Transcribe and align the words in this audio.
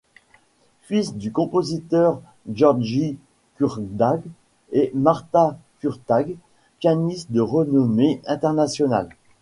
Fils 0.81 1.13
du 1.15 1.31
compositeur 1.31 2.23
Gyorgy 2.49 3.19
Kurtág 3.57 4.23
et 4.71 4.91
Marta 4.95 5.59
Kurtág, 5.79 6.37
pianiste 6.79 7.31
de 7.31 7.39
renommée 7.39 8.19
internationale. 8.25 9.09